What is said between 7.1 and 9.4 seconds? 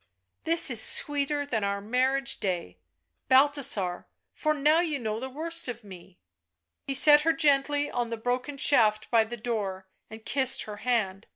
her gently on the broken shaft by the